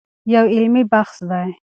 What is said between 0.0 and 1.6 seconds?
دا یو علمي بحث دی.